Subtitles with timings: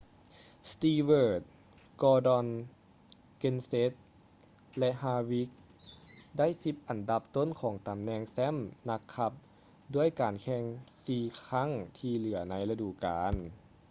[0.71, 1.43] stewart
[2.01, 2.47] gordon
[3.41, 3.97] kenseth
[4.79, 5.49] ແລະ harvick
[6.37, 8.55] ໄດ້ສິບອັນດັບຕົ້ນຂອງຕໍາແໜ່ງແຊ້ມ
[8.89, 9.31] ນັກຂັບ
[9.95, 10.63] ດ້ວຍການແຂ່ງ
[11.05, 13.33] ສີ່ຄັ້ງທີ່ເຫຼືອໃນລະດູການ